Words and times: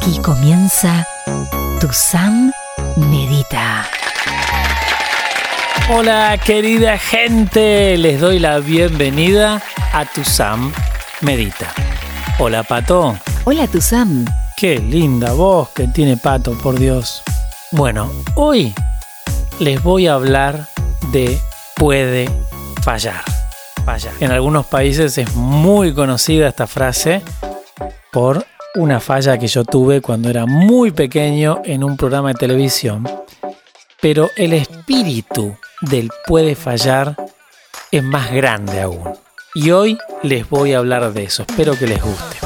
Aquí 0.00 0.18
comienza 0.20 1.06
Tu 1.78 1.92
Sam 1.92 2.50
Medita. 2.96 3.86
Hola 5.90 6.38
querida 6.42 6.96
gente, 6.96 7.98
les 7.98 8.18
doy 8.18 8.38
la 8.38 8.60
bienvenida 8.60 9.60
a 9.92 10.06
Tu 10.06 10.24
Sam 10.24 10.72
Medita. 11.20 11.74
Hola 12.38 12.62
Pato. 12.62 13.18
Hola 13.44 13.66
Tu 13.66 13.82
Sam. 13.82 14.24
Qué 14.56 14.78
linda 14.78 15.34
voz 15.34 15.68
que 15.68 15.86
tiene 15.88 16.16
Pato, 16.16 16.56
por 16.56 16.78
Dios. 16.78 17.22
Bueno, 17.70 18.10
hoy 18.36 18.72
les 19.58 19.82
voy 19.82 20.06
a 20.06 20.14
hablar 20.14 20.66
de 21.12 21.38
puede 21.76 22.30
fallar. 22.82 23.22
Fallar. 23.84 24.14
En 24.20 24.32
algunos 24.32 24.64
países 24.64 25.18
es 25.18 25.34
muy 25.34 25.92
conocida 25.92 26.48
esta 26.48 26.66
frase 26.66 27.20
por 28.10 28.46
una 28.74 29.00
falla 29.00 29.38
que 29.38 29.48
yo 29.48 29.64
tuve 29.64 30.00
cuando 30.00 30.30
era 30.30 30.46
muy 30.46 30.92
pequeño 30.92 31.60
en 31.64 31.82
un 31.82 31.96
programa 31.96 32.28
de 32.28 32.34
televisión. 32.34 33.08
Pero 34.00 34.30
el 34.36 34.52
espíritu 34.52 35.56
del 35.82 36.10
puede 36.26 36.54
fallar 36.54 37.16
es 37.90 38.02
más 38.02 38.32
grande 38.32 38.80
aún. 38.80 39.12
Y 39.54 39.72
hoy 39.72 39.98
les 40.22 40.48
voy 40.48 40.72
a 40.72 40.78
hablar 40.78 41.12
de 41.12 41.24
eso. 41.24 41.42
Espero 41.42 41.76
que 41.76 41.86
les 41.86 42.00
guste. 42.00 42.36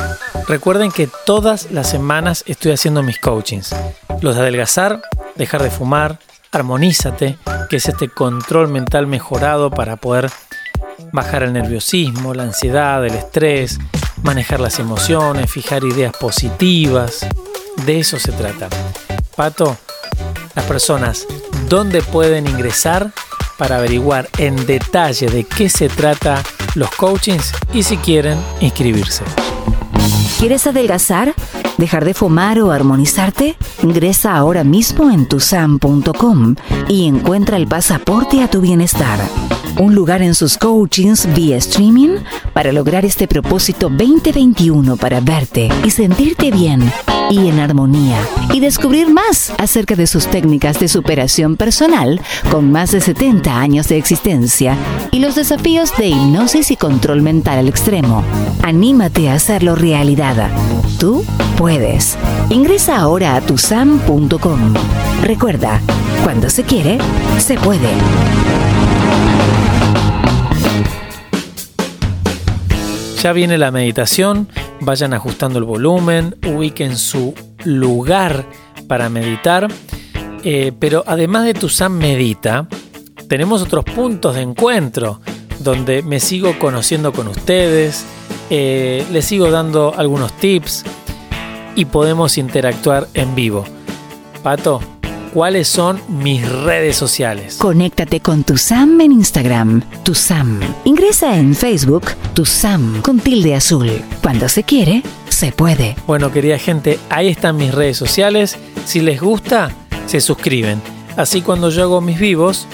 Recuerden 0.49 0.91
que 0.91 1.09
todas 1.27 1.71
las 1.71 1.89
semanas 1.89 2.45
estoy 2.47 2.73
haciendo 2.73 3.03
mis 3.03 3.19
coachings. 3.19 3.75
Los 4.21 4.35
de 4.35 4.43
adelgazar, 4.43 5.03
dejar 5.35 5.63
de 5.63 5.71
fumar, 5.71 6.19
armonízate, 6.51 7.39
que 7.69 7.77
es 7.77 7.87
este 7.87 8.09
control 8.09 8.69
mental 8.69 9.07
mejorado 9.07 9.71
para 9.71 9.97
poder 9.97 10.31
bajar 11.13 11.43
el 11.43 11.53
nerviosismo, 11.53 12.35
la 12.35 12.45
ansiedad, 12.45 13.05
el 13.05 13.15
estrés, 13.15 13.79
manejar 14.25 14.59
las 14.59 14.81
emociones, 14.81 15.51
fijar 15.51 15.85
ideas 15.85 16.13
positivas. 16.17 17.27
De 17.87 18.01
eso 18.01 18.19
se 18.19 18.33
trata. 18.33 18.69
Pato, 19.37 19.77
las 20.57 20.65
personas, 20.65 21.27
¿dónde 21.69 22.03
pueden 22.03 22.49
ingresar 22.49 23.13
para 23.59 23.77
averiguar 23.77 24.29
en 24.39 24.67
detalle 24.67 25.29
de 25.29 25.45
qué 25.45 25.69
se 25.69 25.89
trata 25.89 26.43
los 26.75 26.91
coachings 26.91 27.53
y 27.73 27.83
si 27.83 27.97
quieren 27.99 28.39
inscribirse? 28.61 29.23
¿Quieres 30.39 30.67
adelgazar? 30.67 31.35
¿Dejar 31.79 32.05
de 32.05 32.15
fumar 32.15 32.61
o 32.61 32.71
armonizarte? 32.71 33.57
Ingresa 33.83 34.37
ahora 34.37 34.65
mismo 34.65 35.11
en 35.11 35.29
tusam.com 35.29 36.57
y 36.89 37.07
encuentra 37.07 37.57
el 37.57 37.67
pasaporte 37.67 38.43
a 38.43 38.49
tu 38.49 38.61
bienestar 38.61 39.21
un 39.79 39.95
lugar 39.95 40.23
en 40.23 40.35
sus 40.35 40.59
coachings 40.59 41.33
vía 41.35 41.57
streaming 41.57 42.19
para 42.53 42.73
lograr 42.73 43.05
este 43.05 43.27
propósito 43.27 43.89
2021 43.89 44.97
para 44.97 45.21
verte 45.21 45.69
y 45.85 45.91
sentirte 45.91 46.51
bien 46.51 46.93
y 47.31 47.49
en 47.49 47.59
armonía 47.59 48.19
y 48.53 48.61
descubrir 48.61 49.11
más 49.11 49.53
acerca 49.59 49.97
de 49.97 50.07
sus 50.07 50.27
técnicas 50.27 50.79
de 50.79 50.89
superación 50.89 51.57
personal 51.57 52.21
con 52.51 52.71
más 52.71 52.93
de 52.93 53.01
70 53.01 53.59
años 53.59 53.89
de 53.89 53.97
existencia 53.97 54.77
y 55.11 55.19
los 55.19 55.35
desafíos 55.35 55.97
de 55.97 56.09
hipnosis 56.09 56.71
y 56.71 56.77
control 56.77 57.23
mental 57.23 57.59
al 57.59 57.69
extremo. 57.69 58.23
Anímate 58.63 59.29
a 59.29 59.35
hacerlo 59.35 59.75
realidad. 59.75 60.51
Tú 60.99 61.25
puedes. 61.57 62.17
Ingresa 62.51 62.97
ahora 62.97 63.37
a 63.37 63.41
tusam.com. 63.41 64.75
Recuerda, 65.23 65.81
cuando 66.23 66.51
se 66.51 66.63
quiere, 66.65 66.99
se 67.39 67.55
puede. 67.55 67.89
Ya 73.25 73.33
viene 73.33 73.57
la 73.57 73.71
meditación, 73.71 74.49
vayan 74.81 75.15
ajustando 75.15 75.59
el 75.59 75.65
volumen, 75.65 76.37
ubiquen 76.47 76.99
su 76.99 77.33
lugar 77.65 78.45
para 78.87 79.09
meditar. 79.09 79.67
Eh, 80.43 80.73
pero 80.79 81.03
además 81.07 81.47
de 81.47 81.55
tu 81.55 81.71
Sam 81.71 81.95
Medita, 81.97 82.69
tenemos 83.27 83.63
otros 83.63 83.87
puntos 83.87 84.35
de 84.35 84.43
encuentro 84.43 85.23
donde 85.61 86.03
me 86.03 86.21
sigo 86.21 86.59
conociendo 86.59 87.15
con 87.15 87.29
ustedes, 87.29 88.05
eh, 88.51 89.07
les 89.11 89.25
sigo 89.25 89.51
dando 89.51 89.95
algunos 89.97 90.31
tips 90.35 90.85
y 91.77 91.87
podemos 91.87 92.37
interactuar 92.37 93.09
en 93.15 93.35
vivo. 93.35 93.65
Pato, 94.43 94.83
cuáles 95.35 95.67
son 95.67 96.01
mis 96.09 96.49
redes 96.49 96.97
sociales. 96.97 97.57
Conéctate 97.57 98.21
con 98.21 98.45
tu 98.45 98.57
Sam 98.57 99.01
en 99.01 99.11
Instagram, 99.11 99.83
tu 100.05 100.15
Sam. 100.15 100.61
Ingresa 100.85 101.37
en 101.37 101.57
Facebook, 101.57 102.05
tu 102.35 102.45
Sam 102.47 103.03
con 103.03 103.19
tilde 103.19 103.57
azul. 103.57 103.91
Cuando 104.23 104.49
se 104.49 104.63
quiere, 104.63 105.03
se 105.29 105.51
puede. 105.51 105.97
Bueno, 106.07 106.31
querida 106.31 106.57
gente, 106.57 107.01
ahí 107.11 107.27
están 107.27 107.57
mis 107.57 107.75
redes 107.75 107.97
sociales. 107.97 108.57
Si 108.87 109.01
les 109.01 109.21
gusta, 109.21 109.73
se 110.07 110.21
suscriben. 110.21 110.81
Así 111.17 111.43
cuando 111.43 111.69
yo 111.71 111.83
hago 111.83 112.01
mis 112.01 112.21
vivos, 112.21 112.69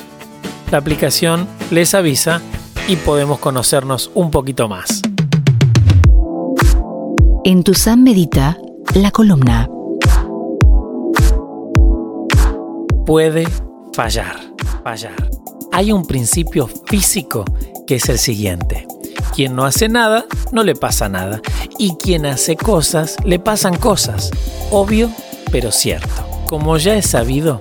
la 0.70 0.78
aplicación 0.78 1.48
les 1.70 1.94
avisa 1.94 2.42
y 2.86 2.96
podemos 2.96 3.38
conocernos 3.38 4.10
un 4.14 4.30
poquito 4.30 4.68
más. 4.68 5.00
En 7.42 7.64
tu 7.64 7.72
Sam 7.72 8.02
Medita, 8.02 8.58
la 8.94 9.10
columna 9.10 9.66
puede 13.10 13.44
fallar, 13.92 14.36
fallar. 14.84 15.16
Hay 15.72 15.90
un 15.90 16.06
principio 16.06 16.68
físico 16.86 17.44
que 17.84 17.96
es 17.96 18.08
el 18.08 18.20
siguiente. 18.20 18.86
Quien 19.34 19.56
no 19.56 19.64
hace 19.64 19.88
nada, 19.88 20.26
no 20.52 20.62
le 20.62 20.76
pasa 20.76 21.08
nada. 21.08 21.40
Y 21.76 21.96
quien 21.96 22.24
hace 22.24 22.54
cosas, 22.54 23.16
le 23.24 23.40
pasan 23.40 23.76
cosas. 23.76 24.30
Obvio, 24.70 25.10
pero 25.50 25.72
cierto. 25.72 26.08
Como 26.46 26.76
ya 26.76 26.94
he 26.94 27.02
sabido, 27.02 27.58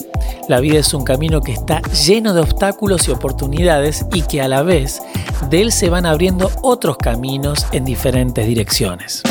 la 0.48 0.60
vida 0.60 0.78
es 0.78 0.94
un 0.94 1.04
camino 1.04 1.42
que 1.42 1.54
está 1.54 1.82
lleno 1.94 2.36
de 2.36 2.42
obstáculos 2.42 3.08
y 3.08 3.12
oportunidades 3.12 4.06
y 4.14 4.22
que 4.22 4.44
a 4.44 4.48
la 4.48 4.62
vez 4.62 5.02
de 5.50 5.64
él 5.64 5.72
se 5.72 5.90
van 5.90 6.06
abriendo 6.06 6.52
otros 6.62 6.98
caminos 6.98 7.66
en 7.72 7.86
diferentes 7.86 8.46
direcciones. 8.46 9.24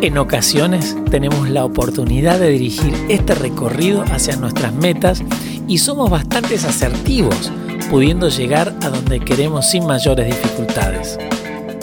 En 0.00 0.16
ocasiones 0.16 0.96
tenemos 1.10 1.50
la 1.50 1.64
oportunidad 1.64 2.38
de 2.38 2.50
dirigir 2.50 2.94
este 3.08 3.34
recorrido 3.34 4.04
hacia 4.12 4.36
nuestras 4.36 4.72
metas 4.72 5.24
y 5.66 5.78
somos 5.78 6.08
bastante 6.08 6.54
asertivos, 6.54 7.50
pudiendo 7.90 8.28
llegar 8.28 8.76
a 8.82 8.90
donde 8.90 9.18
queremos 9.18 9.68
sin 9.68 9.86
mayores 9.86 10.26
dificultades. 10.26 11.18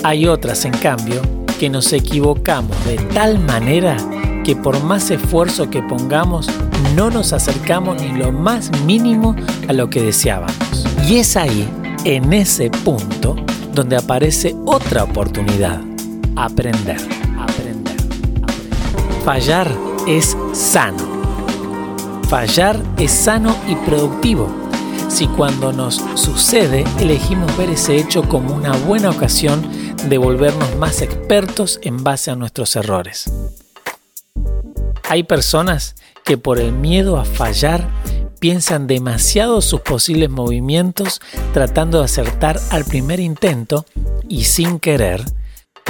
Hay 0.03 0.27
otras, 0.27 0.63
en 0.63 0.71
cambio, 0.71 1.21
que 1.59 1.69
nos 1.69 1.91
equivocamos 1.91 2.77
de 2.85 2.95
tal 3.13 3.37
manera 3.39 3.97
que 4.45 4.55
por 4.55 4.81
más 4.81 5.11
esfuerzo 5.11 5.69
que 5.69 5.83
pongamos, 5.83 6.47
no 6.95 7.09
nos 7.09 7.33
acercamos 7.33 8.01
ni 8.01 8.17
lo 8.17 8.31
más 8.31 8.71
mínimo 8.85 9.35
a 9.67 9.73
lo 9.73 9.89
que 9.89 10.01
deseábamos. 10.01 10.85
Y 11.05 11.17
es 11.17 11.35
ahí, 11.35 11.67
en 12.05 12.31
ese 12.31 12.69
punto, 12.69 13.35
donde 13.73 13.97
aparece 13.97 14.55
otra 14.65 15.03
oportunidad, 15.03 15.81
aprender. 16.37 17.24
Fallar 19.25 19.75
es 20.07 20.37
sano. 20.53 22.21
Fallar 22.29 22.79
es 22.99 23.09
sano 23.09 23.57
y 23.67 23.73
productivo. 23.73 24.55
Si 25.09 25.25
cuando 25.25 25.73
nos 25.73 25.95
sucede 26.13 26.83
elegimos 26.99 27.57
ver 27.57 27.71
ese 27.71 27.97
hecho 27.97 28.29
como 28.29 28.53
una 28.53 28.73
buena 28.73 29.09
ocasión 29.09 29.67
de 30.07 30.19
volvernos 30.19 30.75
más 30.75 31.01
expertos 31.01 31.79
en 31.81 32.03
base 32.03 32.29
a 32.29 32.35
nuestros 32.35 32.75
errores. 32.75 33.31
Hay 35.09 35.23
personas 35.23 35.95
que 36.23 36.37
por 36.37 36.59
el 36.59 36.71
miedo 36.71 37.17
a 37.17 37.25
fallar 37.25 37.89
piensan 38.39 38.85
demasiado 38.85 39.61
sus 39.61 39.81
posibles 39.81 40.29
movimientos 40.29 41.19
tratando 41.51 41.97
de 41.97 42.05
acertar 42.05 42.59
al 42.69 42.85
primer 42.85 43.19
intento 43.19 43.87
y 44.29 44.43
sin 44.43 44.79
querer 44.79 45.25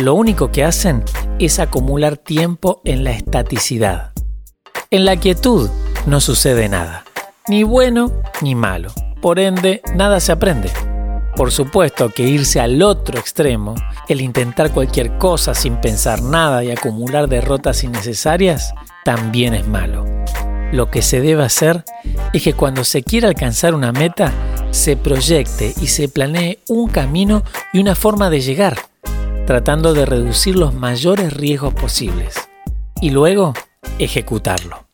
lo 0.01 0.13
único 0.13 0.51
que 0.51 0.65
hacen 0.65 1.03
es 1.39 1.59
acumular 1.59 2.17
tiempo 2.17 2.81
en 2.83 3.05
la 3.05 3.11
estaticidad. 3.11 4.11
En 4.91 5.05
la 5.05 5.15
quietud 5.15 5.69
no 6.05 6.19
sucede 6.19 6.67
nada, 6.67 7.05
ni 7.47 7.63
bueno 7.63 8.11
ni 8.41 8.55
malo. 8.55 8.91
Por 9.21 9.39
ende, 9.39 9.81
nada 9.95 10.19
se 10.19 10.33
aprende. 10.33 10.69
Por 11.37 11.51
supuesto 11.51 12.09
que 12.09 12.23
irse 12.23 12.59
al 12.59 12.81
otro 12.81 13.17
extremo, 13.17 13.75
el 14.09 14.19
intentar 14.19 14.71
cualquier 14.71 15.17
cosa 15.17 15.53
sin 15.53 15.77
pensar 15.77 16.21
nada 16.21 16.63
y 16.63 16.71
acumular 16.71 17.29
derrotas 17.29 17.83
innecesarias, 17.83 18.73
también 19.05 19.53
es 19.53 19.65
malo. 19.65 20.05
Lo 20.73 20.91
que 20.91 21.01
se 21.01 21.21
debe 21.21 21.43
hacer 21.43 21.85
es 22.33 22.43
que 22.43 22.53
cuando 22.53 22.83
se 22.83 23.01
quiera 23.01 23.29
alcanzar 23.29 23.73
una 23.73 23.93
meta, 23.93 24.33
se 24.71 24.97
proyecte 24.97 25.73
y 25.81 25.87
se 25.87 26.09
planee 26.09 26.59
un 26.67 26.89
camino 26.89 27.43
y 27.71 27.79
una 27.79 27.95
forma 27.95 28.29
de 28.29 28.41
llegar 28.41 28.77
tratando 29.45 29.93
de 29.93 30.05
reducir 30.05 30.55
los 30.55 30.73
mayores 30.73 31.33
riesgos 31.33 31.73
posibles 31.73 32.35
y 32.99 33.11
luego 33.11 33.53
ejecutarlo. 33.99 34.87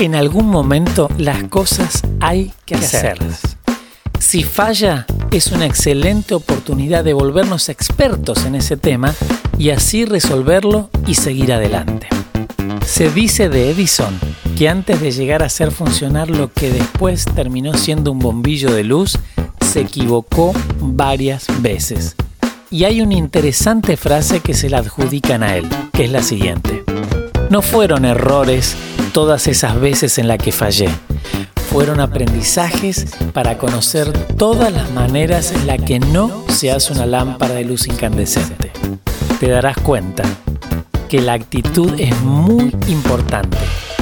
En 0.00 0.14
algún 0.14 0.46
momento 0.46 1.08
las 1.18 1.44
cosas 1.44 2.02
hay 2.20 2.52
que 2.64 2.74
hacerlas. 2.76 3.56
Si 4.18 4.44
falla, 4.44 5.06
es 5.30 5.52
una 5.52 5.66
excelente 5.66 6.34
oportunidad 6.34 7.04
de 7.04 7.12
volvernos 7.12 7.68
expertos 7.68 8.46
en 8.46 8.54
ese 8.54 8.76
tema 8.76 9.14
y 9.58 9.70
así 9.70 10.04
resolverlo 10.04 10.90
y 11.06 11.14
seguir 11.14 11.52
adelante. 11.52 12.08
Se 12.86 13.10
dice 13.10 13.48
de 13.48 13.70
Edison 13.70 14.18
que 14.56 14.68
antes 14.68 15.00
de 15.00 15.10
llegar 15.10 15.42
a 15.42 15.46
hacer 15.46 15.70
funcionar 15.70 16.30
lo 16.30 16.52
que 16.52 16.70
después 16.70 17.24
terminó 17.34 17.74
siendo 17.74 18.12
un 18.12 18.18
bombillo 18.18 18.72
de 18.72 18.84
luz, 18.84 19.18
se 19.72 19.80
equivocó 19.80 20.52
varias 20.80 21.46
veces. 21.62 22.14
Y 22.70 22.84
hay 22.84 23.00
una 23.00 23.14
interesante 23.14 23.96
frase 23.96 24.40
que 24.40 24.52
se 24.52 24.68
la 24.68 24.78
adjudican 24.78 25.42
a 25.42 25.56
él, 25.56 25.66
que 25.94 26.04
es 26.04 26.12
la 26.12 26.22
siguiente. 26.22 26.84
No 27.48 27.62
fueron 27.62 28.04
errores 28.04 28.76
todas 29.14 29.46
esas 29.46 29.80
veces 29.80 30.18
en 30.18 30.28
las 30.28 30.36
que 30.36 30.52
fallé. 30.52 30.90
Fueron 31.70 32.00
aprendizajes 32.00 33.06
para 33.32 33.56
conocer 33.56 34.12
todas 34.36 34.70
las 34.70 34.90
maneras 34.90 35.52
en 35.52 35.66
las 35.66 35.80
que 35.80 36.00
no 36.00 36.44
se 36.50 36.70
hace 36.70 36.92
una 36.92 37.06
lámpara 37.06 37.54
de 37.54 37.64
luz 37.64 37.86
incandescente. 37.86 38.72
Te 39.40 39.48
darás 39.48 39.78
cuenta 39.78 40.24
que 41.08 41.22
la 41.22 41.32
actitud 41.32 41.98
es 41.98 42.14
muy 42.20 42.76
importante, 42.88 43.56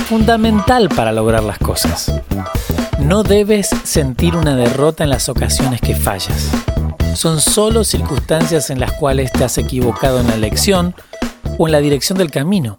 fundamental 0.08 0.88
para 0.88 1.12
lograr 1.12 1.44
las 1.44 1.58
cosas. 1.58 2.12
No 3.04 3.22
debes 3.22 3.68
sentir 3.84 4.36
una 4.36 4.54
derrota 4.54 5.04
en 5.04 5.10
las 5.10 5.28
ocasiones 5.28 5.80
que 5.80 5.94
fallas. 5.94 6.50
Son 7.14 7.40
solo 7.40 7.82
circunstancias 7.82 8.70
en 8.70 8.78
las 8.78 8.92
cuales 8.92 9.32
te 9.32 9.42
has 9.44 9.58
equivocado 9.58 10.20
en 10.20 10.28
la 10.28 10.34
elección 10.34 10.94
o 11.58 11.66
en 11.66 11.72
la 11.72 11.80
dirección 11.80 12.18
del 12.18 12.30
camino. 12.30 12.78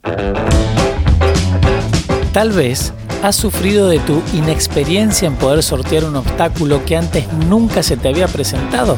Tal 2.33 2.51
vez 2.51 2.94
has 3.23 3.35
sufrido 3.35 3.89
de 3.89 4.00
tu 4.00 4.21
inexperiencia 4.33 5.27
en 5.27 5.35
poder 5.35 5.63
sortear 5.63 6.06
un 6.06 6.15
obstáculo 6.15 6.85
que 6.85 6.97
antes 6.97 7.31
nunca 7.33 7.83
se 7.83 7.97
te 7.97 8.07
había 8.07 8.27
presentado 8.27 8.97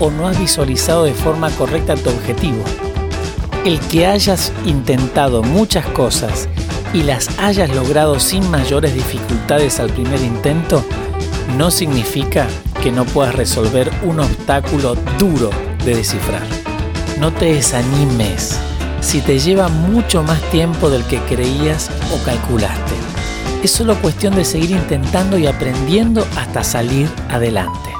o 0.00 0.10
no 0.10 0.26
has 0.26 0.38
visualizado 0.38 1.04
de 1.04 1.14
forma 1.14 1.50
correcta 1.50 1.94
tu 1.94 2.10
objetivo. 2.10 2.62
El 3.64 3.78
que 3.80 4.06
hayas 4.06 4.52
intentado 4.64 5.42
muchas 5.42 5.86
cosas 5.86 6.48
y 6.96 7.02
las 7.02 7.28
hayas 7.38 7.74
logrado 7.74 8.18
sin 8.18 8.50
mayores 8.50 8.94
dificultades 8.94 9.80
al 9.80 9.90
primer 9.90 10.18
intento, 10.22 10.82
no 11.58 11.70
significa 11.70 12.48
que 12.82 12.90
no 12.90 13.04
puedas 13.04 13.34
resolver 13.34 13.90
un 14.02 14.18
obstáculo 14.18 14.96
duro 15.18 15.50
de 15.84 15.94
descifrar. 15.94 16.46
No 17.20 17.34
te 17.34 17.52
desanimes 17.52 18.58
si 19.02 19.20
te 19.20 19.38
lleva 19.38 19.68
mucho 19.68 20.22
más 20.22 20.40
tiempo 20.50 20.88
del 20.88 21.04
que 21.04 21.18
creías 21.20 21.90
o 22.14 22.24
calculaste. 22.24 22.94
Es 23.62 23.72
solo 23.72 23.94
cuestión 23.96 24.34
de 24.34 24.46
seguir 24.46 24.70
intentando 24.70 25.36
y 25.36 25.46
aprendiendo 25.46 26.26
hasta 26.34 26.64
salir 26.64 27.10
adelante. 27.28 27.90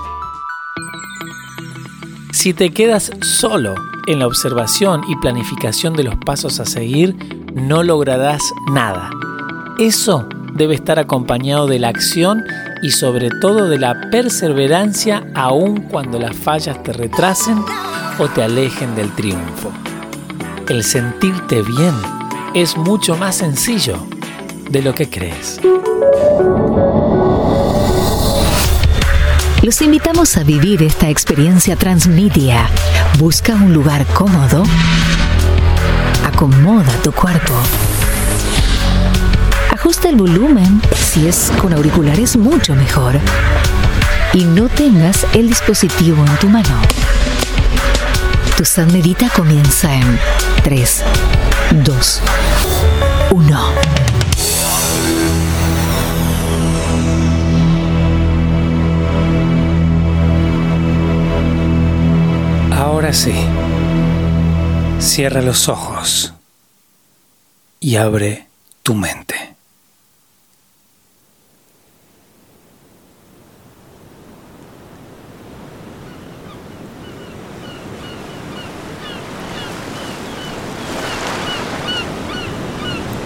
Si 2.32 2.54
te 2.54 2.70
quedas 2.70 3.10
solo 3.20 3.74
en 4.06 4.20
la 4.20 4.26
observación 4.26 5.02
y 5.06 5.16
planificación 5.16 5.92
de 5.92 6.04
los 6.04 6.16
pasos 6.16 6.60
a 6.60 6.64
seguir, 6.64 7.45
no 7.56 7.82
lograrás 7.82 8.42
nada. 8.70 9.10
Eso 9.78 10.28
debe 10.52 10.74
estar 10.74 10.98
acompañado 10.98 11.66
de 11.66 11.78
la 11.78 11.88
acción 11.88 12.44
y 12.82 12.90
sobre 12.90 13.30
todo 13.30 13.68
de 13.68 13.78
la 13.78 14.10
perseverancia 14.10 15.24
aun 15.34 15.80
cuando 15.80 16.18
las 16.18 16.36
fallas 16.36 16.82
te 16.82 16.92
retrasen 16.92 17.64
o 18.18 18.28
te 18.28 18.42
alejen 18.42 18.94
del 18.94 19.10
triunfo. 19.14 19.72
El 20.68 20.84
sentirte 20.84 21.62
bien 21.62 21.94
es 22.54 22.76
mucho 22.76 23.16
más 23.16 23.36
sencillo 23.36 23.96
de 24.70 24.82
lo 24.82 24.94
que 24.94 25.08
crees. 25.08 25.58
Los 29.62 29.80
invitamos 29.80 30.36
a 30.36 30.44
vivir 30.44 30.82
esta 30.82 31.08
experiencia 31.08 31.74
transmedia. 31.74 32.68
Busca 33.18 33.54
un 33.54 33.72
lugar 33.72 34.04
cómodo. 34.14 34.62
Acomoda 36.24 36.92
tu 37.02 37.12
cuerpo. 37.12 37.54
Ajusta 39.72 40.08
el 40.08 40.16
volumen. 40.16 40.80
Si 40.94 41.26
es 41.26 41.52
con 41.60 41.72
auriculares, 41.72 42.36
mucho 42.36 42.74
mejor. 42.74 43.18
Y 44.32 44.44
no 44.44 44.68
tengas 44.68 45.26
el 45.34 45.48
dispositivo 45.48 46.24
en 46.24 46.36
tu 46.36 46.48
mano. 46.48 46.80
Tu 48.56 48.64
San 48.64 48.92
Medita 48.92 49.28
comienza 49.30 49.94
en 49.94 50.18
3, 50.62 51.02
2, 51.84 52.20
1. 53.30 53.96
Ahora 62.72 63.12
sí, 63.12 63.34
cierra 65.00 65.42
los 65.42 65.68
ojos 65.68 66.32
y 67.80 67.96
abre 67.96 68.46
tu 68.82 68.94
mente. 68.94 69.54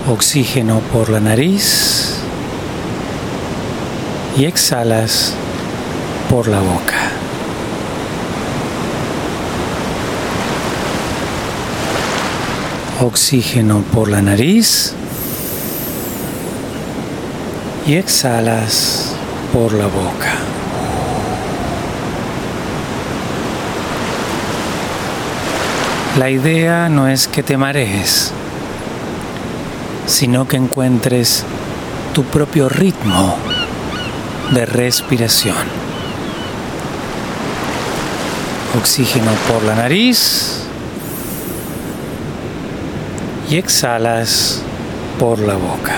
Oxígeno 0.08 0.80
por 0.92 1.08
la 1.08 1.20
nariz 1.20 2.16
y 4.36 4.44
exhalas 4.44 5.34
por 6.28 6.48
la 6.48 6.60
boca. 6.60 7.19
Oxígeno 13.02 13.82
por 13.94 14.10
la 14.10 14.20
nariz 14.20 14.92
y 17.86 17.94
exhalas 17.94 19.14
por 19.54 19.72
la 19.72 19.86
boca. 19.86 20.34
La 26.18 26.28
idea 26.28 26.90
no 26.90 27.08
es 27.08 27.26
que 27.26 27.42
te 27.42 27.56
marees, 27.56 28.32
sino 30.06 30.46
que 30.46 30.58
encuentres 30.58 31.44
tu 32.12 32.24
propio 32.24 32.68
ritmo 32.68 33.36
de 34.50 34.66
respiración. 34.66 35.56
Oxígeno 38.78 39.30
por 39.48 39.62
la 39.62 39.74
nariz 39.74 40.59
y 43.50 43.56
exhalas 43.56 44.62
por 45.18 45.40
la 45.40 45.54
boca. 45.54 45.96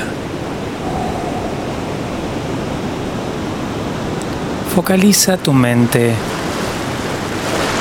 Focaliza 4.75 5.37
tu 5.37 5.53
mente 5.53 6.15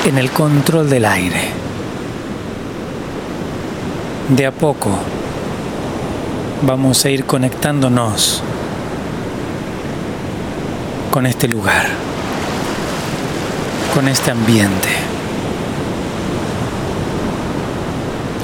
en 0.05 0.17
el 0.17 0.29
control 0.31 0.89
del 0.89 1.05
aire. 1.05 1.51
De 4.27 4.45
a 4.45 4.51
poco 4.51 4.89
vamos 6.63 7.05
a 7.05 7.09
ir 7.09 7.25
conectándonos 7.25 8.43
con 11.13 11.25
este 11.25 11.47
lugar, 11.47 11.87
con 13.93 14.09
este 14.09 14.31
ambiente. 14.31 15.10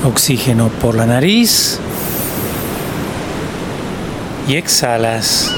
Oxígeno 0.06 0.70
por 0.70 0.96
la 0.96 1.06
nariz 1.06 1.80
y 4.48 4.56
exhalas 4.56 5.52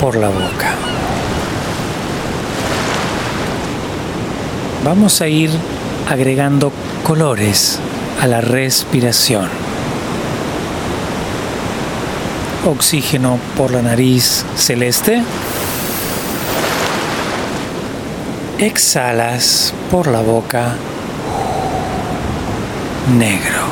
por 0.00 0.16
la 0.16 0.28
boca. 0.28 0.74
Vamos 4.84 5.20
a 5.20 5.28
ir 5.28 5.50
agregando 6.08 6.72
colores 7.04 7.78
a 8.20 8.26
la 8.26 8.40
respiración. 8.40 9.48
Oxígeno 12.66 13.38
por 13.56 13.72
la 13.72 13.82
nariz 13.82 14.44
celeste. 14.56 15.22
Exhalas 18.58 19.74
por 19.90 20.06
la 20.06 20.20
boca 20.20 20.76
negro. 23.08 23.64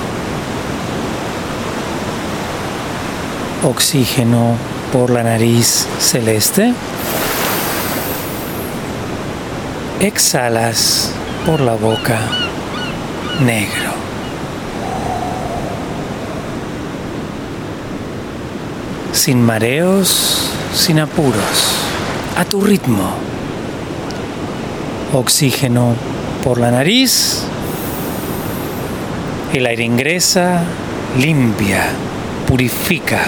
Oxígeno 3.63 4.57
por 4.93 5.11
la 5.11 5.23
nariz 5.23 5.87
celeste. 5.99 6.73
Exhalas 10.01 11.13
por 11.45 11.61
la 11.61 11.75
boca 11.75 12.19
negro. 13.45 13.93
Sin 19.13 19.43
mareos, 19.43 20.51
sin 20.75 21.01
apuros, 21.01 21.75
a 22.37 22.45
tu 22.45 22.61
ritmo. 22.61 23.11
Oxígeno 25.13 25.95
por 26.45 26.59
la 26.59 26.71
nariz 26.71 27.43
El 29.53 29.65
aire 29.65 29.83
ingresa, 29.83 30.63
limpia, 31.19 31.87
purifica 32.47 33.23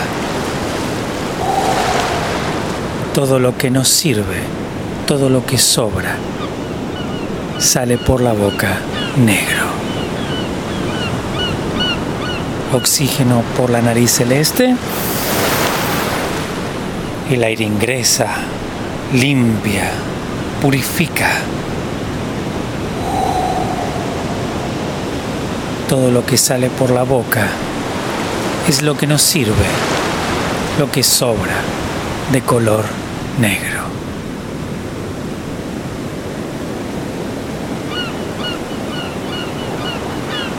todo 3.14 3.38
lo 3.38 3.56
que 3.56 3.70
nos 3.70 3.88
sirve, 3.88 4.36
todo 5.06 5.30
lo 5.30 5.46
que 5.46 5.56
sobra, 5.56 6.16
sale 7.58 7.96
por 7.96 8.20
la 8.20 8.34
boca 8.34 8.78
negro. 9.16 9.64
Oxígeno 12.74 13.42
por 13.56 13.70
la 13.70 13.80
nariz 13.80 14.10
celeste. 14.12 14.76
El 17.30 17.42
aire 17.44 17.64
ingresa, 17.64 18.28
limpia, 19.14 19.90
purifica. 20.60 21.30
Todo 25.90 26.12
lo 26.12 26.24
que 26.24 26.38
sale 26.38 26.70
por 26.70 26.92
la 26.92 27.02
boca 27.02 27.48
es 28.68 28.80
lo 28.80 28.96
que 28.96 29.08
nos 29.08 29.22
sirve, 29.22 29.66
lo 30.78 30.88
que 30.88 31.02
sobra 31.02 31.56
de 32.30 32.42
color 32.42 32.84
negro. 33.40 33.80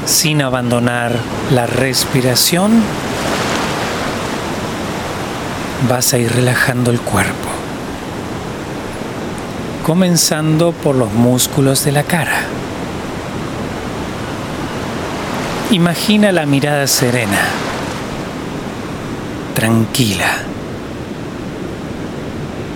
Sin 0.06 0.42
abandonar 0.42 1.14
la 1.52 1.66
respiración, 1.66 2.84
vas 5.88 6.12
a 6.12 6.18
ir 6.18 6.30
relajando 6.30 6.92
el 6.92 7.00
cuerpo, 7.00 7.48
comenzando 9.86 10.74
por 10.74 10.96
los 10.96 11.14
músculos 11.14 11.86
de 11.86 11.94
la 11.94 12.04
cara. 12.04 12.48
Imagina 15.72 16.34
la 16.34 16.46
mirada 16.46 16.86
serena, 16.86 17.40
tranquila. 19.56 20.40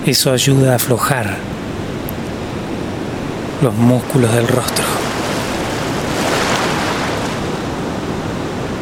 Eso 0.05 0.31
ayuda 0.31 0.71
a 0.71 0.75
aflojar 0.75 1.35
los 3.61 3.73
músculos 3.73 4.33
del 4.33 4.47
rostro. 4.47 4.85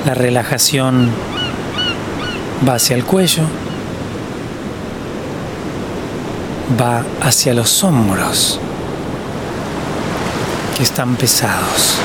La 0.06 0.14
relajación 0.14 1.10
va 2.70 2.76
hacia 2.76 2.96
el 2.96 3.06
cuello, 3.06 3.46
va 6.80 7.04
hacia 7.22 7.56
los 7.56 7.84
hombros 7.84 8.60
que 10.78 10.84
están 10.84 11.16
pesados, 11.16 11.98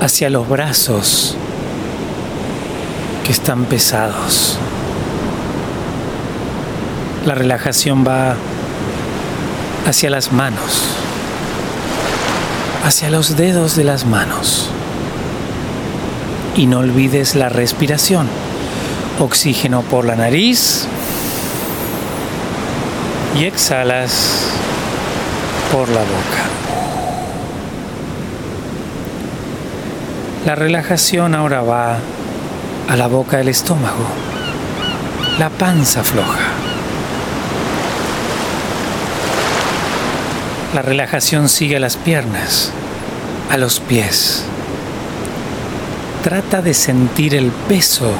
hacia 0.00 0.30
los 0.30 0.48
brazos 0.48 1.36
que 3.24 3.32
están 3.32 3.66
pesados. 3.66 4.58
La 7.26 7.34
relajación 7.34 8.04
va 8.06 8.34
hacia 9.86 10.08
las 10.08 10.32
manos, 10.32 10.88
hacia 12.84 13.10
los 13.10 13.36
dedos 13.36 13.76
de 13.76 13.84
las 13.84 14.06
manos. 14.06 14.70
Y 16.56 16.66
no 16.66 16.78
olvides 16.78 17.34
la 17.34 17.48
respiración. 17.48 18.26
Oxígeno 19.18 19.82
por 19.82 20.06
la 20.06 20.16
nariz 20.16 20.86
y 23.38 23.44
exhalas 23.44 24.46
por 25.70 25.88
la 25.88 26.00
boca. 26.00 26.59
La 30.46 30.54
relajación 30.54 31.34
ahora 31.34 31.60
va 31.60 31.98
a 32.88 32.96
la 32.96 33.08
boca 33.08 33.36
del 33.36 33.48
estómago, 33.48 34.06
la 35.38 35.50
panza 35.50 36.02
floja. 36.02 36.38
La 40.74 40.80
relajación 40.80 41.50
sigue 41.50 41.76
a 41.76 41.80
las 41.80 41.98
piernas, 41.98 42.72
a 43.50 43.58
los 43.58 43.80
pies. 43.80 44.44
Trata 46.24 46.62
de 46.62 46.72
sentir 46.72 47.34
el 47.34 47.50
peso 47.50 48.10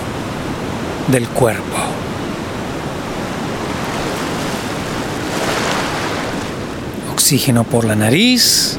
del 1.08 1.26
cuerpo. 1.26 1.78
Oxígeno 7.14 7.64
por 7.64 7.86
la 7.86 7.96
nariz 7.96 8.78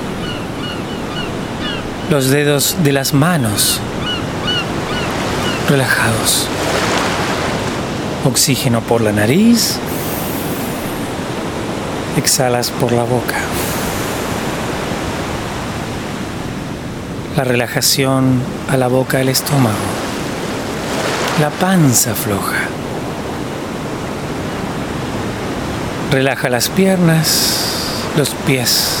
Los 2.11 2.29
dedos 2.29 2.75
de 2.83 2.91
las 2.91 3.13
manos 3.13 3.79
relajados. 5.69 6.45
Oxígeno 8.25 8.81
por 8.81 8.99
la 8.99 9.13
nariz. 9.13 9.77
Exhalas 12.17 12.69
por 12.69 12.91
la 12.91 13.03
boca. 13.03 13.37
La 17.37 17.45
relajación 17.45 18.41
a 18.69 18.75
la 18.75 18.89
boca 18.89 19.19
del 19.19 19.29
estómago. 19.29 19.77
La 21.39 21.49
panza 21.49 22.13
floja. 22.13 22.67
Relaja 26.11 26.49
las 26.49 26.67
piernas, 26.67 27.77
los 28.17 28.31
pies. 28.45 29.00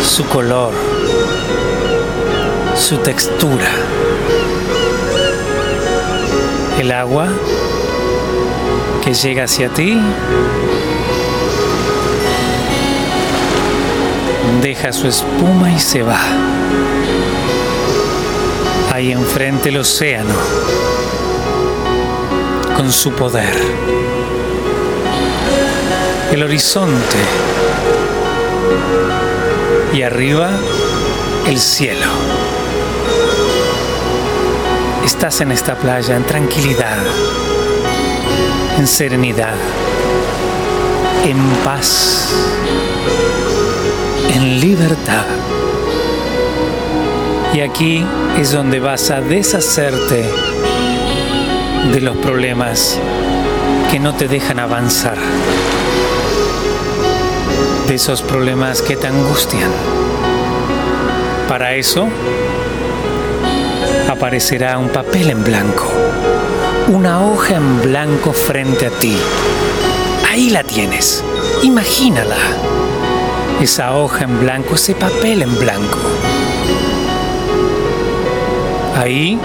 su 0.00 0.24
color, 0.26 0.72
su 2.76 2.96
textura. 2.98 3.68
El 6.78 6.90
agua 6.92 7.28
que 9.04 9.14
llega 9.14 9.44
hacia 9.44 9.68
ti 9.68 10.00
deja 14.62 14.92
su 14.92 15.06
espuma 15.08 15.72
y 15.72 15.78
se 15.78 16.02
va. 16.02 16.20
Ahí 18.92 19.12
enfrente 19.12 19.70
el 19.70 19.78
océano 19.78 20.34
con 22.76 22.92
su 22.92 23.12
poder. 23.12 23.54
El 26.30 26.42
horizonte 26.42 27.18
y 29.92 30.02
arriba 30.02 30.50
el 31.46 31.58
cielo. 31.58 32.06
Estás 35.04 35.40
en 35.40 35.52
esta 35.52 35.74
playa 35.74 36.16
en 36.16 36.24
tranquilidad, 36.24 36.98
en 38.78 38.86
serenidad, 38.86 39.54
en 41.24 41.38
paz, 41.64 42.28
en 44.34 44.60
libertad. 44.60 45.26
Y 47.54 47.60
aquí 47.60 48.04
es 48.38 48.52
donde 48.52 48.80
vas 48.80 49.10
a 49.10 49.20
deshacerte 49.20 50.24
de 51.92 52.00
los 52.00 52.16
problemas 52.16 52.98
que 53.90 53.98
no 53.98 54.14
te 54.14 54.26
dejan 54.26 54.58
avanzar, 54.58 55.18
esos 57.92 58.22
problemas 58.22 58.80
que 58.80 58.96
te 58.96 59.06
angustian. 59.06 59.70
Para 61.46 61.74
eso 61.74 62.08
aparecerá 64.10 64.78
un 64.78 64.88
papel 64.88 65.30
en 65.30 65.44
blanco, 65.44 65.90
una 66.88 67.26
hoja 67.26 67.56
en 67.56 67.82
blanco 67.82 68.32
frente 68.32 68.86
a 68.86 68.90
ti. 68.90 69.16
Ahí 70.30 70.48
la 70.48 70.64
tienes, 70.64 71.22
imagínala. 71.62 72.36
Esa 73.60 73.94
hoja 73.94 74.24
en 74.24 74.40
blanco, 74.40 74.74
ese 74.74 74.94
papel 74.94 75.42
en 75.42 75.58
blanco. 75.58 75.98
Ahí 78.96 79.38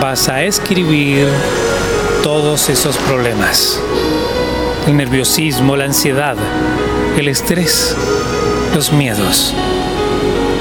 vas 0.00 0.28
a 0.28 0.42
escribir 0.42 1.28
todos 2.22 2.68
esos 2.68 2.96
problemas. 2.96 3.80
El 4.86 4.96
nerviosismo, 4.96 5.76
la 5.76 5.84
ansiedad, 5.84 6.36
el 7.16 7.28
estrés, 7.28 7.94
los 8.74 8.92
miedos. 8.92 9.54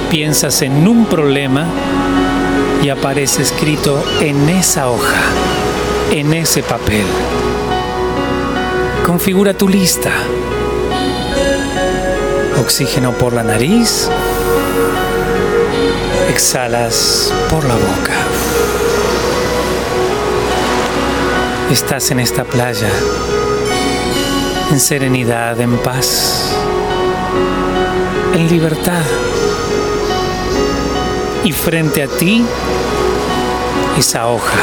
Piensas 0.10 0.62
en 0.62 0.88
un 0.88 1.05
problema 1.05 1.68
y 2.83 2.90
aparece 2.90 3.42
escrito 3.42 4.03
en 4.20 4.50
esa 4.50 4.90
hoja, 4.90 5.22
en 6.11 6.33
ese 6.33 6.64
papel. 6.64 7.05
Configura 9.05 9.53
tu 9.53 9.70
lista. 9.70 10.11
Oxígeno 12.59 13.14
por 13.14 13.33
la 13.33 13.44
nariz. 13.44 14.09
Exhalas 16.29 17.33
por 17.50 17.64
la 17.64 17.75
boca. 17.75 18.14
Estás 21.72 22.11
en 22.11 22.20
esta 22.20 22.44
playa, 22.44 22.90
en 24.72 24.79
serenidad, 24.79 25.60
en 25.60 25.77
paz, 25.79 26.50
en 28.34 28.48
libertad. 28.48 29.03
Y 31.44 31.51
frente 31.51 32.03
a 32.03 32.07
ti, 32.07 32.46
esa 34.00 34.27
hoja, 34.27 34.60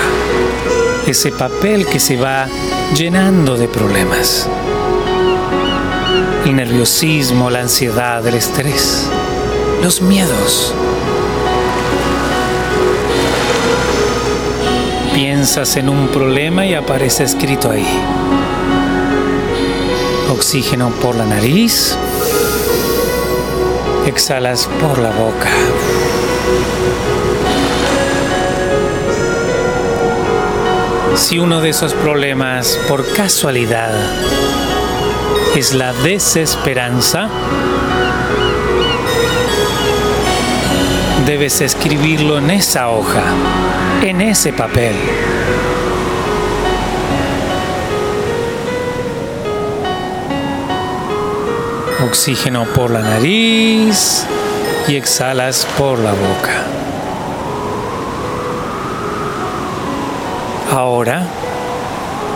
ese 1.07 1.31
papel 1.31 1.87
que 1.87 2.01
se 2.01 2.17
va 2.17 2.47
llenando 2.95 3.57
de 3.57 3.69
problemas. 3.69 4.49
El 6.47 6.57
nerviosismo, 6.57 7.51
la 7.51 7.61
ansiedad, 7.61 8.27
el 8.27 8.35
estrés, 8.35 9.07
los 9.83 10.01
miedos. 10.01 10.73
Piensas 15.13 15.77
en 15.77 15.91
un 15.91 16.09
problema 16.09 16.65
y 16.65 16.73
aparece 16.75 17.25
escrito 17.25 17.71
ahí. 17.71 17.87
Oxígeno 20.31 20.91
por 20.91 21.17
la 21.17 21.25
nariz. 21.25 21.97
Exhalas 24.07 24.69
por 24.81 24.99
la 24.99 25.11
boca. 25.11 25.49
Si 31.17 31.39
uno 31.39 31.61
de 31.61 31.71
esos 31.71 31.95
problemas 31.95 32.79
por 32.89 33.11
casualidad 33.15 33.91
es 35.57 35.75
la 35.75 35.93
desesperanza, 35.93 37.29
debes 41.27 41.61
escribirlo 41.61 42.39
en 42.39 42.51
esa 42.51 42.91
hoja, 42.91 43.23
en 44.03 44.21
ese 44.21 44.53
papel. 44.53 44.95
Oxígeno 52.01 52.65
por 52.65 52.93
la 52.93 53.01
nariz 53.01 54.25
y 54.87 54.95
exhalas 54.95 55.67
por 55.77 55.99
la 55.99 56.13
boca. 56.13 56.63
Ahora, 60.71 61.23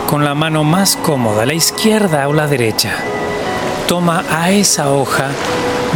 con 0.09 0.25
la 0.25 0.35
mano 0.35 0.65
más 0.65 0.97
cómoda, 0.97 1.45
la 1.45 1.53
izquierda 1.53 2.27
o 2.27 2.33
la 2.33 2.47
derecha, 2.47 2.91
toma 3.87 4.25
a 4.29 4.51
esa 4.51 4.91
hoja 4.91 5.27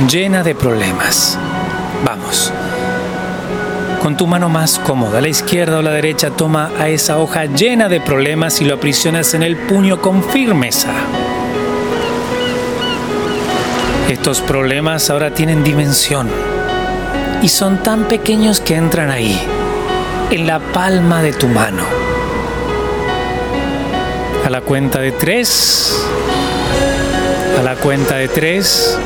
llena 0.09 0.43
de 0.43 0.55
problemas. 0.55 1.37
Vamos. 2.05 2.53
Con 4.01 4.15
tu 4.15 4.27
mano 4.27 4.47
más 4.47 4.79
cómoda, 4.79 5.19
la 5.19 5.27
izquierda 5.27 5.79
o 5.79 5.81
la 5.81 5.91
derecha, 5.91 6.29
toma 6.29 6.71
a 6.79 6.87
esa 6.87 7.17
hoja 7.17 7.45
llena 7.45 7.89
de 7.89 7.99
problemas 7.99 8.61
y 8.61 8.65
lo 8.65 8.75
aprisionas 8.75 9.33
en 9.33 9.43
el 9.43 9.57
puño 9.57 9.99
con 9.99 10.23
firmeza. 10.23 10.93
Estos 14.09 14.39
problemas 14.39 15.09
ahora 15.09 15.33
tienen 15.33 15.65
dimensión 15.65 16.29
y 17.41 17.49
son 17.49 17.83
tan 17.83 18.05
pequeños 18.05 18.61
que 18.61 18.75
entran 18.75 19.11
ahí, 19.11 19.37
en 20.31 20.47
la 20.47 20.59
palma 20.59 21.21
de 21.21 21.33
tu 21.33 21.47
mano. 21.47 21.83
A 24.45 24.49
la 24.49 24.61
cuenta 24.61 24.99
de 24.99 25.11
tres, 25.11 25.93
a 27.59 27.63
la 27.63 27.75
cuenta 27.75 28.15
de 28.15 28.29
tres, 28.29 28.97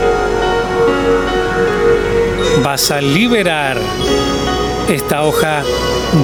vas 2.64 2.92
a 2.92 3.02
liberar 3.02 3.78
esta 4.88 5.24
hoja 5.24 5.64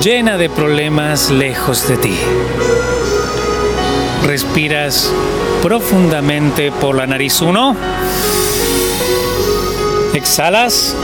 llena 0.03 0.37
de 0.37 0.51
problemas 0.51 1.31
lejos 1.31 1.87
de 1.87 1.97
ti. 1.97 2.15
Respiras 4.23 5.11
profundamente 5.63 6.71
por 6.71 6.95
la 6.95 7.07
nariz 7.07 7.41
uno. 7.41 7.75
Exhalas. 10.17 10.95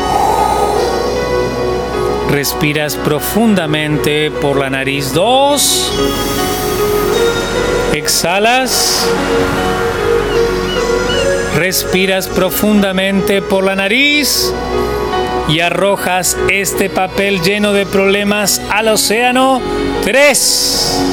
Respiras 2.32 2.95
profundamente 2.95 4.32
por 4.32 4.58
la 4.58 4.71
nariz 4.71 5.13
2. 5.13 5.91
Exhalas. 7.93 9.08
Respiras 11.56 12.28
profundamente 12.28 13.43
por 13.43 13.63
la 13.63 13.76
nariz 13.76 14.52
y 15.47 15.60
arrojas 15.60 16.36
este 16.49 16.89
papel 16.89 17.39
lleno 17.43 17.71
de 17.71 17.86
problemas 17.86 18.62
al 18.71 18.88
océano 18.88 19.62
3. 20.04 21.04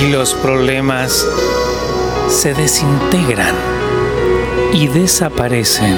Y 0.00 0.06
los 0.08 0.32
problemas 0.32 1.26
se 2.28 2.54
desintegran 2.54 3.54
y 4.72 4.88
desaparecen 4.88 5.96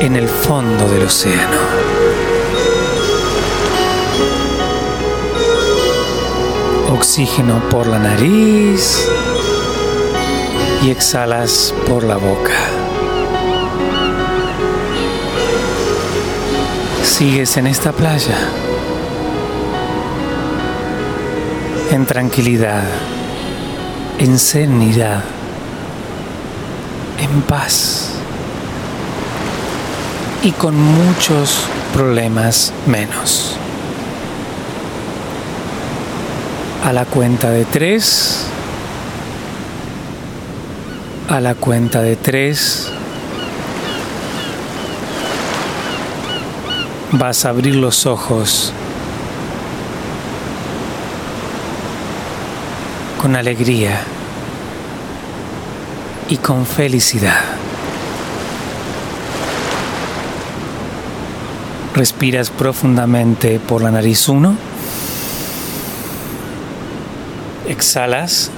en 0.00 0.16
el 0.16 0.28
fondo 0.28 0.88
del 0.88 1.04
océano. 1.04 1.58
Oxígeno 6.90 7.68
por 7.68 7.86
la 7.86 7.98
nariz 7.98 9.08
y 10.82 10.90
exhalas 10.90 11.74
por 11.86 12.04
la 12.04 12.16
boca. 12.16 12.54
Sigues 17.02 17.56
en 17.56 17.66
esta 17.66 17.92
playa 17.92 18.36
en 21.90 22.04
tranquilidad, 22.04 22.84
en 24.18 24.38
serenidad, 24.38 25.22
en 27.18 27.42
paz 27.42 28.12
y 30.42 30.52
con 30.52 30.74
muchos 30.80 31.64
problemas 31.92 32.72
menos. 32.86 33.56
A 36.84 36.92
la 36.92 37.04
cuenta 37.04 37.50
de 37.50 37.64
tres, 37.64 38.46
a 41.28 41.40
la 41.40 41.54
cuenta 41.54 42.00
de 42.00 42.16
tres, 42.16 42.88
vas 47.12 47.44
a 47.44 47.50
abrir 47.50 47.76
los 47.76 48.06
ojos 48.06 48.72
con 53.20 53.36
alegría 53.36 54.00
y 56.28 56.36
con 56.36 56.66
felicidad. 56.66 57.40
Respiras 61.94 62.50
profundamente 62.50 63.58
por 63.58 63.82
la 63.82 63.90
nariz 63.90 64.28
1. 64.28 64.54
Exhalas. 67.68 68.50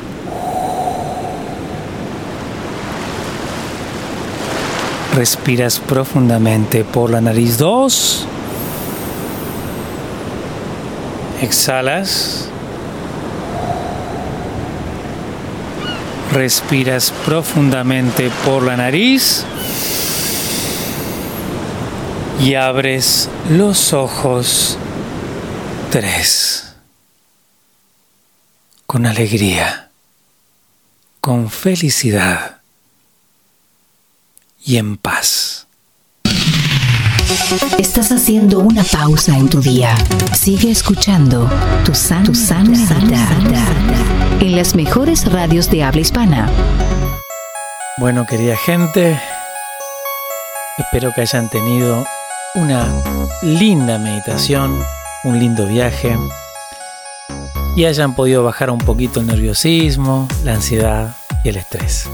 Respiras 5.15 5.79
profundamente 5.79 6.85
por 6.85 7.11
la 7.11 7.21
nariz 7.21 7.59
2. 7.59 8.27
Exhalas. 11.43 12.48
Respiras 16.39 17.13
profundamente 17.27 18.31
por 18.45 18.63
la 18.63 18.77
nariz 18.77 19.45
y 22.41 22.55
abres 22.55 23.29
los 23.51 23.93
ojos 23.93 24.79
tres 25.91 26.77
con 28.87 29.05
alegría, 29.05 29.91
con 31.21 31.51
felicidad 31.51 32.61
y 34.65 34.77
en 34.77 34.97
paz. 34.97 35.67
Estás 37.79 38.13
haciendo 38.13 38.61
una 38.61 38.85
pausa 38.85 39.37
en 39.37 39.49
tu 39.49 39.61
día. 39.61 39.93
Sigue 40.37 40.71
escuchando 40.71 41.51
tu 41.85 41.93
san, 41.97 42.25
en 44.41 44.57
las 44.57 44.75
mejores 44.75 45.31
radios 45.31 45.71
de 45.71 45.83
habla 45.83 46.01
hispana. 46.01 46.51
Bueno, 47.99 48.25
querida 48.27 48.57
gente, 48.57 49.21
espero 50.79 51.13
que 51.15 51.23
hayan 51.23 51.49
tenido 51.49 52.05
una 52.55 52.87
linda 53.43 53.99
meditación, 53.99 54.81
un 55.25 55.39
lindo 55.39 55.67
viaje 55.67 56.17
y 57.75 57.85
hayan 57.85 58.15
podido 58.15 58.45
bajar 58.45 58.71
un 58.71 58.79
poquito 58.79 59.21
el 59.21 59.27
nerviosismo, 59.27 60.29
la 60.45 60.55
ansiedad 60.55 61.15
y 61.45 61.49
el 61.49 61.57
estrés. 61.57 62.09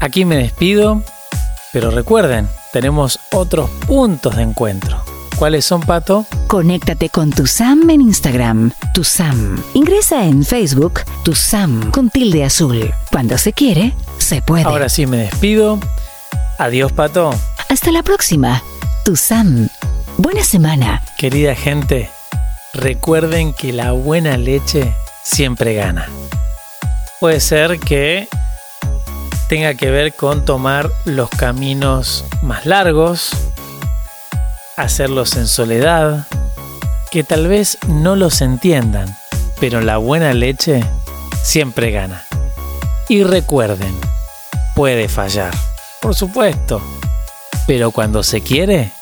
Aquí 0.00 0.24
me 0.24 0.36
despido, 0.36 1.02
pero 1.72 1.90
recuerden, 1.90 2.48
tenemos 2.72 3.18
otros 3.32 3.70
puntos 3.86 4.36
de 4.36 4.42
encuentro. 4.42 5.09
¿Cuáles 5.40 5.64
son, 5.64 5.80
Pato? 5.80 6.26
Conéctate 6.48 7.08
con 7.08 7.30
tu 7.30 7.46
Sam 7.46 7.88
en 7.88 8.02
Instagram, 8.02 8.72
tu 8.92 9.04
Sam. 9.04 9.56
Ingresa 9.72 10.26
en 10.26 10.44
Facebook, 10.44 11.00
tu 11.24 11.34
Sam 11.34 11.90
con 11.92 12.10
tilde 12.10 12.44
azul. 12.44 12.92
Cuando 13.10 13.38
se 13.38 13.54
quiere, 13.54 13.94
se 14.18 14.42
puede. 14.42 14.64
Ahora 14.64 14.90
sí 14.90 15.06
me 15.06 15.16
despido. 15.16 15.80
Adiós, 16.58 16.92
Pato. 16.92 17.30
Hasta 17.70 17.90
la 17.90 18.02
próxima. 18.02 18.62
Tu 19.06 19.16
Sam. 19.16 19.70
Buena 20.18 20.44
semana. 20.44 21.00
Querida 21.16 21.54
gente, 21.54 22.10
recuerden 22.74 23.54
que 23.54 23.72
la 23.72 23.92
buena 23.92 24.36
leche 24.36 24.94
siempre 25.24 25.72
gana. 25.72 26.06
Puede 27.18 27.40
ser 27.40 27.80
que 27.80 28.28
tenga 29.48 29.72
que 29.72 29.90
ver 29.90 30.12
con 30.12 30.44
tomar 30.44 30.90
los 31.06 31.30
caminos 31.30 32.26
más 32.42 32.66
largos, 32.66 33.30
hacerlos 34.82 35.36
en 35.36 35.46
soledad, 35.46 36.26
que 37.10 37.24
tal 37.24 37.48
vez 37.48 37.78
no 37.88 38.16
los 38.16 38.40
entiendan, 38.40 39.16
pero 39.58 39.80
la 39.80 39.96
buena 39.96 40.32
leche 40.32 40.84
siempre 41.42 41.90
gana. 41.90 42.24
Y 43.08 43.24
recuerden, 43.24 43.94
puede 44.74 45.08
fallar, 45.08 45.52
por 46.00 46.14
supuesto, 46.14 46.80
pero 47.66 47.90
cuando 47.90 48.22
se 48.22 48.40
quiere, 48.40 48.92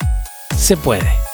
se 0.57 0.77
puede. 0.77 1.28